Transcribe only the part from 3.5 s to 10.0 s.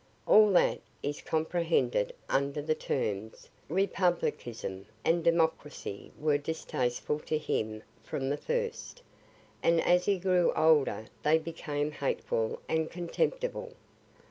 republicanism and democracy were distasteful to him from the first, and